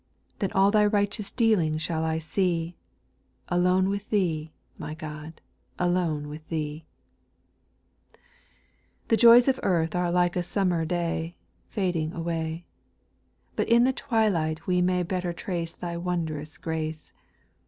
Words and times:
Then 0.39 0.51
all 0.53 0.71
Thy 0.71 0.83
righteous 0.87 1.29
dealing 1.29 1.77
shall 1.77 2.03
I 2.03 2.17
see, 2.17 2.75
Alone 3.49 3.87
with 3.87 4.09
Thee, 4.09 4.51
my 4.75 4.95
God! 4.95 5.41
alone 5.77 6.27
with 6.27 6.47
Thee 6.49 6.85
I 6.87 8.17
2. 8.17 8.19
The 9.09 9.17
joys 9.17 9.47
of 9.47 9.59
earth 9.61 9.93
are 9.95 10.11
like 10.11 10.35
a 10.35 10.41
summer 10.41 10.85
day, 10.85 11.35
Fading 11.69 12.13
away; 12.13 12.65
But 13.55 13.69
in 13.69 13.83
the 13.83 13.93
twilight 13.93 14.65
we 14.65 14.81
may 14.81 15.03
better 15.03 15.33
trace 15.33 15.75
Thy 15.75 15.97
wondrous 15.97 16.57
grace. 16.57 17.13